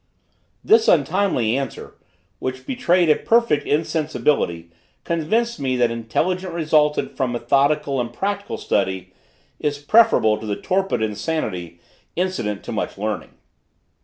This 0.63 0.87
untimely 0.87 1.55
answer, 1.55 1.93
which 2.39 2.65
betrayed 2.65 3.07
a 3.11 3.17
perfect 3.17 3.67
insensibility, 3.67 4.71
convinced 5.03 5.59
me 5.59 5.75
that 5.75 5.91
intelligence 5.91 6.51
resulting 6.51 7.09
from 7.09 7.31
methodical 7.33 8.01
and 8.01 8.11
practical 8.11 8.57
study 8.57 9.13
is 9.59 9.77
preferable 9.77 10.39
to 10.39 10.47
the 10.47 10.55
torpid 10.55 11.03
insanity 11.03 11.79
incident 12.15 12.63
to 12.63 12.71
much 12.71 12.97
learning. 12.97 13.35